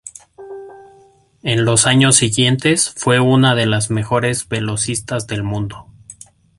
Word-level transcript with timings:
En 1.43 1.63
los 1.63 1.81
siguientes 1.81 2.87
años 2.87 2.93
fue 2.97 3.19
una 3.19 3.53
de 3.53 3.67
las 3.67 3.91
mejores 3.91 4.49
velocistas 4.49 5.27
del 5.27 5.43
mundo. 5.43 5.89